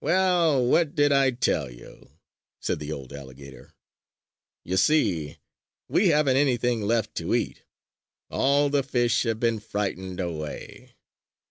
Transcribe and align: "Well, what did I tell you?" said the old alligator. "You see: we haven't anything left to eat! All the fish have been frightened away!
"Well, 0.00 0.64
what 0.68 0.94
did 0.94 1.12
I 1.12 1.32
tell 1.32 1.70
you?" 1.70 2.12
said 2.60 2.78
the 2.78 2.90
old 2.90 3.12
alligator. 3.12 3.74
"You 4.64 4.78
see: 4.78 5.36
we 5.86 6.08
haven't 6.08 6.38
anything 6.38 6.80
left 6.80 7.14
to 7.16 7.34
eat! 7.34 7.64
All 8.30 8.70
the 8.70 8.82
fish 8.82 9.24
have 9.24 9.38
been 9.38 9.60
frightened 9.60 10.18
away! 10.18 10.94